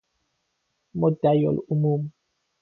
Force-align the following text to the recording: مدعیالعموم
مدعیالعموم 0.95 2.09